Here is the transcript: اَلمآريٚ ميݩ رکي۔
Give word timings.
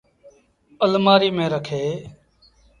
اَلمآريٚ 0.85 1.35
ميݩ 1.37 1.51
رکي۔ 1.53 1.83